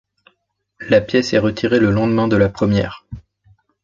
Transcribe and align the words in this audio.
La 0.89 0.99
pièce 0.99 1.31
est 1.33 1.37
retirée 1.37 1.77
le 1.79 1.91
lendemain 1.91 2.27
de 2.27 2.35
la 2.35 2.49
première. 2.49 3.05